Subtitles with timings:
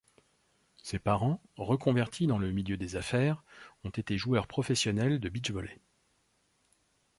[0.81, 3.43] Ses parents, reconvertis dans le milieu des affaires,
[3.83, 5.79] ont été joueurs professionnels de beach-volley.